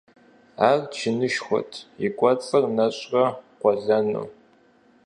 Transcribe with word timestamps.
Ар 0.69 0.79
чынышхуэт, 0.95 1.71
и 2.05 2.07
кӀуэцӀыр 2.17 2.65
нэщӀрэ 2.75 3.25
къуэлэну. 3.59 4.27